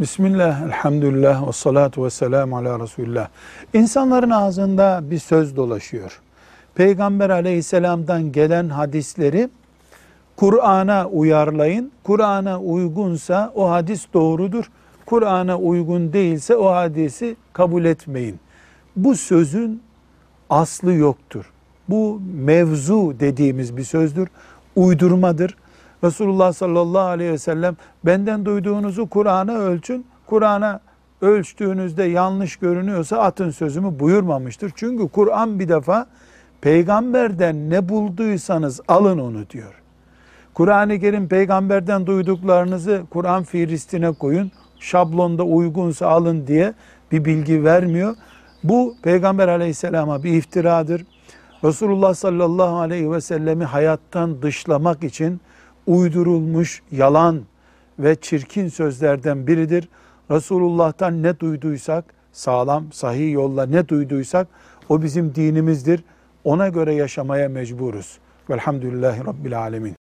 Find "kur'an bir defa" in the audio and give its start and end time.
35.08-36.06